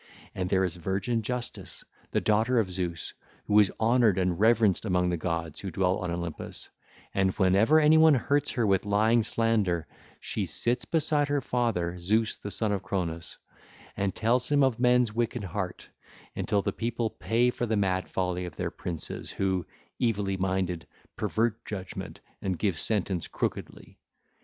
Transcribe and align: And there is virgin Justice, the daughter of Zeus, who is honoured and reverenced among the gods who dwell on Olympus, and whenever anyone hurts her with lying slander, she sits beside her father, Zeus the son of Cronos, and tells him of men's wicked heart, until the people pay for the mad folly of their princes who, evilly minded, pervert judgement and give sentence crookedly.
And 0.33 0.49
there 0.49 0.63
is 0.63 0.77
virgin 0.77 1.21
Justice, 1.21 1.85
the 2.09 2.21
daughter 2.21 2.57
of 2.57 2.71
Zeus, 2.71 3.13
who 3.45 3.59
is 3.59 3.71
honoured 3.79 4.17
and 4.17 4.39
reverenced 4.39 4.83
among 4.83 5.11
the 5.11 5.15
gods 5.17 5.59
who 5.59 5.69
dwell 5.69 5.99
on 5.99 6.09
Olympus, 6.09 6.71
and 7.13 7.29
whenever 7.35 7.79
anyone 7.79 8.15
hurts 8.15 8.49
her 8.53 8.65
with 8.65 8.83
lying 8.83 9.21
slander, 9.21 9.85
she 10.19 10.45
sits 10.45 10.85
beside 10.85 11.27
her 11.27 11.39
father, 11.39 11.99
Zeus 11.99 12.35
the 12.35 12.49
son 12.49 12.71
of 12.71 12.81
Cronos, 12.81 13.37
and 13.95 14.15
tells 14.15 14.51
him 14.51 14.63
of 14.63 14.79
men's 14.79 15.13
wicked 15.13 15.43
heart, 15.43 15.87
until 16.35 16.63
the 16.63 16.73
people 16.73 17.11
pay 17.11 17.51
for 17.51 17.67
the 17.67 17.77
mad 17.77 18.09
folly 18.09 18.45
of 18.45 18.55
their 18.55 18.71
princes 18.71 19.29
who, 19.29 19.67
evilly 20.01 20.35
minded, 20.35 20.87
pervert 21.15 21.63
judgement 21.63 22.21
and 22.41 22.57
give 22.57 22.79
sentence 22.79 23.27
crookedly. 23.27 23.99